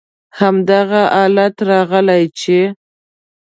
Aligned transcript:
هماغه 0.39 1.01
حالت 1.13 1.55
راغلی 1.69 2.23
چې: 2.39 2.57